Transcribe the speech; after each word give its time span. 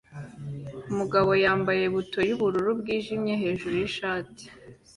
umugabo 0.91 1.29
wambaye 1.43 1.83
buto 1.93 2.19
yubururu 2.29 2.71
bwijimye 2.79 3.33
hejuru 3.43 3.75
ishati 3.87 4.43